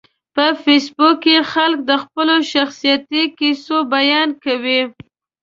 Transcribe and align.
په 0.35 0.45
فېسبوک 0.63 1.15
کې 1.23 1.35
خلک 1.53 1.79
د 1.89 1.91
خپلو 2.03 2.35
شخصیتي 2.53 3.23
کیسو 3.39 3.77
بیان 3.93 4.29
کوي 4.43 4.81